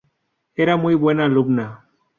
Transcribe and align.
Era 0.55 0.77
muy 0.77 0.95
buena 0.95 1.25
alumna. 1.25 1.87